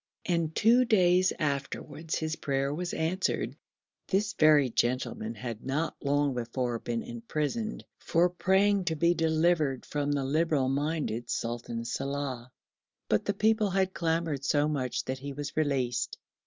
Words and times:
and 0.25 0.55
two 0.55 0.83
days 0.83 1.31
afterwards 1.37 2.17
his 2.17 2.35
prayer 2.35 2.73
was 2.73 2.91
answered. 2.91 3.55
This 4.07 4.33
very 4.33 4.67
gentleman 4.71 5.35
had 5.35 5.63
not 5.63 5.95
long 6.03 6.33
before 6.33 6.79
been 6.79 7.03
imprisoned 7.03 7.85
for 7.99 8.27
praying 8.27 8.85
to 8.85 8.95
be 8.95 9.13
delivered 9.13 9.85
from 9.85 10.11
the 10.11 10.23
liberal 10.25 10.69
minded 10.69 11.29
Sultan 11.29 11.83
Salàh, 11.83 12.49
but 13.09 13.25
the 13.25 13.35
people 13.35 13.69
had 13.69 13.93
clamoured 13.93 14.43
so 14.43 14.67
much 14.67 15.05
that 15.05 15.19
he 15.19 15.33
was 15.33 15.55
released. 15.55 16.17